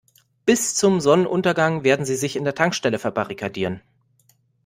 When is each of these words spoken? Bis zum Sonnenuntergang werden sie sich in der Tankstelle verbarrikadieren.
Bis 0.47 0.73
zum 0.73 0.99
Sonnenuntergang 0.99 1.83
werden 1.83 2.07
sie 2.07 2.15
sich 2.15 2.35
in 2.35 2.43
der 2.43 2.55
Tankstelle 2.55 2.97
verbarrikadieren. 2.97 3.83